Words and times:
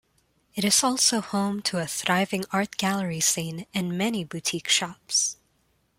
It 0.55 0.65
is 0.65 0.83
also 0.83 1.21
home 1.21 1.61
to 1.61 1.77
a 1.77 1.85
thriving 1.85 2.43
art 2.49 2.77
gallery 2.77 3.19
scene 3.19 3.67
and 3.71 3.95
many 3.99 4.23
boutique 4.23 4.67
shops. 4.67 5.37